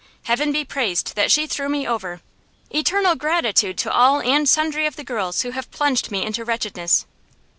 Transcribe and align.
'Heaven 0.23 0.51
be 0.51 0.65
praised 0.65 1.13
that 1.15 1.31
she 1.31 1.45
threw 1.45 1.69
me 1.69 1.85
over! 1.87 2.21
Eternal 2.73 3.13
gratitude 3.13 3.77
to 3.77 3.93
all 3.93 4.19
and 4.21 4.49
sundry 4.49 4.87
of 4.87 4.95
the 4.95 5.03
girls 5.03 5.43
who 5.43 5.51
have 5.51 5.69
plunged 5.69 6.09
me 6.09 6.25
into 6.25 6.43
wretchedness! 6.43 7.05